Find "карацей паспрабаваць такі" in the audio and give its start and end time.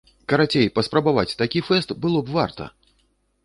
0.31-1.63